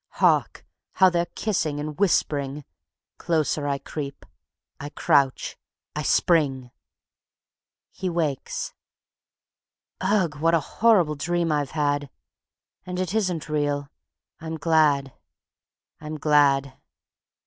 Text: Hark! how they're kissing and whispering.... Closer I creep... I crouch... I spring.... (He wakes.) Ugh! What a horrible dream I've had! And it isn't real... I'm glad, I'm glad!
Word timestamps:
Hark! 0.13 0.65
how 0.93 1.11
they're 1.11 1.27
kissing 1.35 1.79
and 1.79 1.95
whispering.... 1.99 2.65
Closer 3.19 3.67
I 3.67 3.77
creep... 3.77 4.25
I 4.79 4.89
crouch... 4.89 5.59
I 5.95 6.01
spring.... 6.01 6.71
(He 7.91 8.09
wakes.) 8.09 8.73
Ugh! 9.99 10.35
What 10.37 10.55
a 10.55 10.59
horrible 10.59 11.13
dream 11.13 11.51
I've 11.51 11.69
had! 11.77 12.09
And 12.83 12.99
it 12.99 13.13
isn't 13.13 13.47
real... 13.47 13.89
I'm 14.39 14.57
glad, 14.57 15.13
I'm 15.99 16.17
glad! 16.17 16.73